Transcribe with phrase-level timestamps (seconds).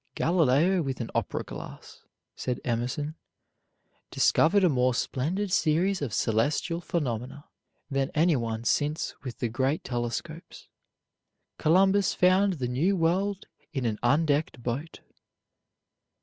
[0.15, 2.01] "Galileo with an opera glass,"
[2.35, 3.13] said Emerson,
[4.09, 7.45] "discovered a more splendid series of celestial phenomena
[7.87, 10.67] than any one since with the great telescopes.
[11.59, 15.01] Columbus found the new world in an undecked boat."